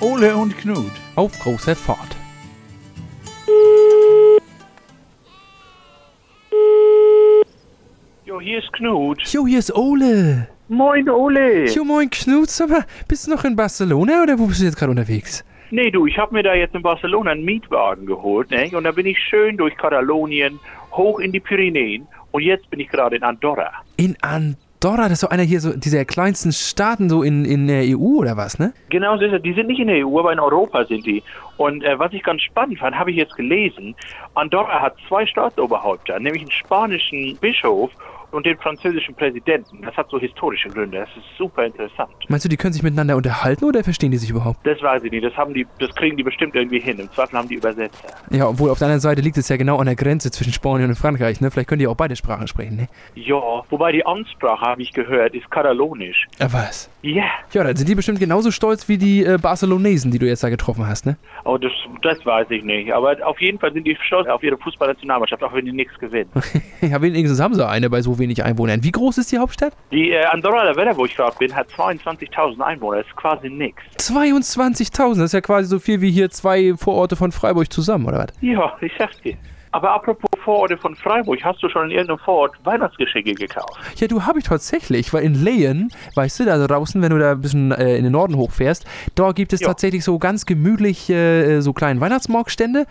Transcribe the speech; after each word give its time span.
Ole 0.00 0.36
und 0.36 0.56
Knut. 0.56 0.92
Auf 1.16 1.36
großer 1.40 1.74
Fahrt. 1.74 2.16
Jo, 8.24 8.40
hier 8.40 8.58
ist 8.58 8.72
Knut. 8.74 9.20
Jo, 9.24 9.44
hier 9.44 9.58
ist 9.58 9.74
Ole. 9.74 10.46
Moin, 10.68 11.08
Ole. 11.08 11.66
Jo, 11.66 11.82
moin 11.82 12.08
Knut, 12.08 12.48
sag 12.48 12.68
mal, 12.68 12.84
bist 13.08 13.26
du 13.26 13.32
noch 13.32 13.44
in 13.44 13.56
Barcelona 13.56 14.22
oder 14.22 14.38
wo 14.38 14.46
bist 14.46 14.60
du 14.60 14.66
jetzt 14.66 14.76
gerade 14.76 14.90
unterwegs? 14.92 15.44
Nee, 15.72 15.90
du, 15.90 16.06
ich 16.06 16.16
hab 16.16 16.30
mir 16.30 16.44
da 16.44 16.54
jetzt 16.54 16.76
in 16.76 16.82
Barcelona 16.82 17.32
einen 17.32 17.44
Mietwagen 17.44 18.06
geholt, 18.06 18.50
ne? 18.52 18.70
Und 18.74 18.84
da 18.84 18.92
bin 18.92 19.04
ich 19.06 19.18
schön 19.18 19.56
durch 19.56 19.76
Katalonien, 19.76 20.60
hoch 20.92 21.18
in 21.18 21.32
die 21.32 21.40
Pyrenäen. 21.40 22.06
Und 22.30 22.42
jetzt 22.42 22.70
bin 22.70 22.78
ich 22.78 22.88
gerade 22.88 23.16
in 23.16 23.24
Andorra. 23.24 23.72
In 23.96 24.16
Andorra, 24.22 24.56
das 24.80 25.12
ist 25.12 25.20
so 25.20 25.28
einer 25.28 25.42
hier, 25.42 25.60
so 25.60 25.76
dieser 25.76 26.04
kleinsten 26.04 26.52
Staaten 26.52 27.08
so 27.08 27.22
in, 27.22 27.44
in 27.44 27.66
der 27.66 27.82
EU 27.84 28.18
oder 28.18 28.36
was, 28.36 28.58
ne? 28.58 28.72
Genau, 28.90 29.16
die 29.16 29.52
sind 29.52 29.66
nicht 29.66 29.80
in 29.80 29.88
der 29.88 30.06
EU, 30.06 30.18
aber 30.18 30.32
in 30.32 30.40
Europa 30.40 30.84
sind 30.84 31.04
die. 31.04 31.22
Und 31.56 31.82
äh, 31.82 31.98
was 31.98 32.12
ich 32.12 32.22
ganz 32.22 32.42
spannend 32.42 32.78
fand, 32.78 32.96
habe 32.96 33.10
ich 33.10 33.16
jetzt 33.16 33.34
gelesen, 33.34 33.94
Andorra 34.34 34.80
hat 34.80 34.94
zwei 35.08 35.26
Staatsoberhäupter, 35.26 36.20
nämlich 36.20 36.42
einen 36.42 36.52
spanischen 36.52 37.36
Bischof 37.40 37.90
und 38.30 38.46
den 38.46 38.56
französischen 38.58 39.14
Präsidenten. 39.14 39.82
Das 39.82 39.96
hat 39.96 40.08
so 40.10 40.18
historische 40.18 40.68
Gründe. 40.68 40.98
Das 40.98 41.08
ist 41.16 41.36
super 41.36 41.64
interessant. 41.64 42.10
Meinst 42.28 42.44
du, 42.44 42.48
die 42.48 42.56
können 42.56 42.72
sich 42.72 42.82
miteinander 42.82 43.16
unterhalten 43.16 43.64
oder 43.64 43.82
verstehen 43.82 44.10
die 44.10 44.18
sich 44.18 44.30
überhaupt? 44.30 44.66
Das 44.66 44.80
weiß 44.82 45.02
ich 45.04 45.10
nicht. 45.10 45.24
Das 45.24 45.36
haben 45.36 45.54
die, 45.54 45.66
das 45.78 45.94
kriegen 45.94 46.16
die 46.16 46.22
bestimmt 46.22 46.54
irgendwie 46.54 46.80
hin. 46.80 46.98
Im 46.98 47.10
Zweifel 47.12 47.38
haben 47.38 47.48
die 47.48 47.56
Übersetzer. 47.56 48.08
Ja, 48.30 48.48
obwohl 48.48 48.70
auf 48.70 48.78
der 48.78 48.86
anderen 48.86 49.00
Seite 49.00 49.20
liegt 49.20 49.36
es 49.38 49.48
ja 49.48 49.56
genau 49.56 49.78
an 49.78 49.86
der 49.86 49.96
Grenze 49.96 50.30
zwischen 50.30 50.52
Spanien 50.52 50.90
und 50.90 50.96
Frankreich, 50.96 51.40
ne? 51.40 51.50
Vielleicht 51.50 51.68
können 51.68 51.80
die 51.80 51.86
auch 51.86 51.96
beide 51.96 52.16
Sprachen 52.16 52.48
sprechen, 52.48 52.76
ne? 52.76 52.88
Ja, 53.14 53.64
wobei 53.70 53.92
die 53.92 54.04
Amtssprache, 54.04 54.60
habe 54.60 54.82
ich 54.82 54.92
gehört, 54.92 55.34
ist 55.34 55.50
Katalonisch. 55.50 56.26
Ja, 56.38 56.52
was? 56.52 56.90
Ja, 57.02 57.24
Ja, 57.52 57.64
dann 57.64 57.76
sind 57.76 57.88
die 57.88 57.94
bestimmt 57.94 58.20
genauso 58.20 58.50
stolz 58.50 58.88
wie 58.88 58.98
die 58.98 59.24
äh, 59.24 59.38
Barcelonesen, 59.40 60.10
die 60.10 60.18
du 60.18 60.26
jetzt 60.26 60.42
da 60.42 60.48
getroffen 60.48 60.86
hast, 60.86 61.06
ne? 61.06 61.16
oh, 61.48 61.56
das, 61.56 61.72
das 62.02 62.24
weiß 62.24 62.50
ich 62.50 62.62
nicht. 62.62 62.92
Aber 62.92 63.16
auf 63.26 63.40
jeden 63.40 63.58
Fall 63.58 63.72
sind 63.72 63.86
die 63.86 63.96
stolz 64.06 64.28
auf 64.28 64.42
ihre 64.42 64.58
Fußballnationalmannschaft, 64.58 65.42
auch 65.42 65.52
wenn 65.54 65.64
die 65.64 65.72
nichts 65.72 65.98
gewinnen. 65.98 66.30
ja, 66.80 67.00
wenigstens 67.00 67.40
haben 67.40 67.54
sie 67.54 67.66
eine 67.66 67.88
bei 67.90 68.02
so 68.02 68.17
wenig 68.18 68.42
Einwohnern. 68.44 68.82
Wie 68.82 68.90
groß 68.90 69.18
ist 69.18 69.32
die 69.32 69.38
Hauptstadt? 69.38 69.72
Die 69.90 70.10
äh, 70.10 70.24
Andorra 70.26 70.64
la 70.64 70.76
Vella, 70.76 70.96
wo 70.96 71.04
ich 71.04 71.14
gerade 71.16 71.36
bin, 71.38 71.54
hat 71.54 71.68
22.000 71.70 72.60
Einwohner. 72.60 72.98
Das 72.98 73.06
ist 73.06 73.16
quasi 73.16 73.48
nix. 73.48 73.82
22.000, 73.98 75.08
das 75.16 75.18
ist 75.26 75.32
ja 75.34 75.40
quasi 75.40 75.68
so 75.68 75.78
viel 75.78 76.00
wie 76.00 76.10
hier 76.10 76.30
zwei 76.30 76.74
Vororte 76.76 77.16
von 77.16 77.32
Freiburg 77.32 77.72
zusammen, 77.72 78.06
oder 78.06 78.18
was? 78.18 78.26
Ja, 78.40 78.76
ich 78.80 78.92
sag's 78.98 79.20
dir. 79.22 79.36
Aber 79.70 79.90
apropos 79.92 80.30
Vororte 80.42 80.78
von 80.78 80.94
Freiburg, 80.96 81.44
hast 81.44 81.62
du 81.62 81.68
schon 81.68 81.84
in 81.86 81.90
irgendeinem 81.90 82.18
Vorort 82.20 82.52
Weihnachtsgeschenke 82.64 83.34
gekauft? 83.34 83.78
Ja, 83.96 84.06
du 84.08 84.24
habe 84.24 84.38
ich 84.38 84.46
tatsächlich, 84.46 85.12
weil 85.12 85.24
in 85.24 85.34
Leyen, 85.34 85.90
weißt 86.14 86.40
du, 86.40 86.44
da 86.46 86.66
draußen, 86.66 87.02
wenn 87.02 87.10
du 87.10 87.18
da 87.18 87.32
ein 87.32 87.40
bisschen 87.42 87.72
äh, 87.72 87.96
in 87.96 88.04
den 88.04 88.12
Norden 88.12 88.34
hochfährst, 88.36 88.86
da 89.14 89.32
gibt 89.32 89.52
es 89.52 89.60
Ja. 89.60 89.68
tatsächlich 89.68 90.04
so 90.04 90.18
ganz 90.18 90.46
gemütlich 90.46 91.10
äh, 91.10 91.60
so 91.60 91.74
kleinen 91.74 92.00
Weihnachtsmarktstände 92.00 92.86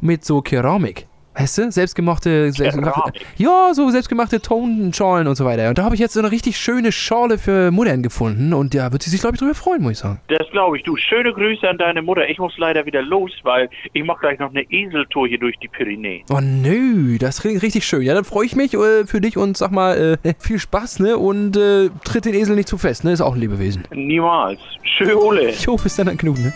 mit 0.00 0.24
so 0.24 0.40
Keramik. 0.40 1.08
Weißt 1.40 1.58
du, 1.58 1.70
selbstgemachte, 1.70 2.52
selbstgemachte 2.52 3.12
ja, 3.38 3.72
so 3.72 3.88
selbstgemachte 3.88 4.42
Tonschalen 4.42 5.26
und 5.26 5.36
so 5.36 5.44
weiter. 5.46 5.70
Und 5.70 5.78
da 5.78 5.84
habe 5.84 5.94
ich 5.94 6.00
jetzt 6.00 6.12
so 6.12 6.20
eine 6.20 6.30
richtig 6.30 6.58
schöne 6.58 6.92
Schale 6.92 7.38
für 7.38 7.70
Muttern 7.70 8.02
gefunden 8.02 8.52
und 8.52 8.74
da 8.74 8.92
wird 8.92 9.02
sie 9.02 9.10
sich, 9.10 9.20
glaube 9.20 9.36
ich, 9.36 9.40
drüber 9.40 9.54
freuen, 9.54 9.82
muss 9.82 9.92
ich 9.92 9.98
sagen. 9.98 10.20
Das 10.28 10.46
glaube 10.50 10.76
ich. 10.76 10.82
Du, 10.84 10.96
schöne 10.96 11.32
Grüße 11.32 11.66
an 11.66 11.78
deine 11.78 12.02
Mutter. 12.02 12.28
Ich 12.28 12.38
muss 12.38 12.52
leider 12.58 12.84
wieder 12.84 13.02
los, 13.02 13.30
weil 13.42 13.70
ich 13.92 14.04
mache 14.04 14.20
gleich 14.20 14.38
noch 14.38 14.50
eine 14.50 14.62
Eseltour 14.70 15.28
hier 15.28 15.38
durch 15.38 15.56
die 15.58 15.68
Pyrenäen. 15.68 16.24
Oh 16.30 16.40
nö, 16.42 17.16
das 17.18 17.40
klingt 17.40 17.62
richtig 17.62 17.86
schön. 17.86 18.02
Ja, 18.02 18.12
dann 18.12 18.24
freue 18.24 18.44
ich 18.44 18.54
mich 18.54 18.74
äh, 18.74 19.06
für 19.06 19.22
dich 19.22 19.38
und 19.38 19.56
sag 19.56 19.70
mal, 19.70 20.18
äh, 20.22 20.34
viel 20.38 20.58
Spaß, 20.58 21.00
ne? 21.00 21.16
Und 21.16 21.56
äh, 21.56 21.88
tritt 22.04 22.26
den 22.26 22.34
Esel 22.34 22.54
nicht 22.56 22.68
zu 22.68 22.76
fest, 22.76 23.04
ne? 23.04 23.12
Ist 23.12 23.22
auch 23.22 23.34
ein 23.34 23.40
Lebewesen. 23.40 23.84
Niemals. 23.94 24.60
Schön, 24.82 25.14
Ole. 25.14 25.52
Jo, 25.52 25.76
bis 25.76 25.96
dann, 25.96 26.16
Knut, 26.18 26.38
ne? 26.38 26.52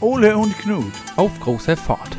Ole 0.00 0.36
und 0.36 0.58
Knut. 0.58 0.92
Auf 1.16 1.38
großer 1.40 1.76
Fahrt. 1.76 2.16